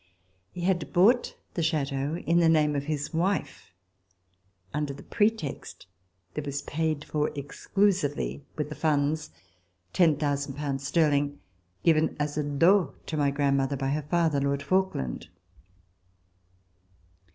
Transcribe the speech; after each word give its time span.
He 0.51 0.61
had 0.61 0.91
bought 0.91 1.37
the 1.53 1.61
chateau 1.61 2.15
in 2.25 2.39
the 2.39 2.49
name 2.49 2.75
of 2.75 2.85
his 2.85 3.13
wife, 3.13 3.71
under 4.73 4.95
the 4.95 5.03
pretext 5.03 5.85
that 6.33 6.39
it 6.41 6.45
was 6.47 6.63
paid 6.63 7.05
for 7.05 7.29
exclusively 7.37 8.43
with 8.57 8.69
the 8.69 8.73
funds— 8.75 9.29
10,000 9.93 10.55
pounds 10.55 10.87
sterling— 10.87 11.37
given 11.83 12.15
as 12.19 12.35
a 12.35 12.41
dot 12.43 13.05
to 13.05 13.15
my 13.15 13.29
grandmother 13.29 13.77
by 13.77 13.89
her 13.89 14.01
father, 14.01 14.41
Lord 14.41 14.63
Falkland. 14.63 15.27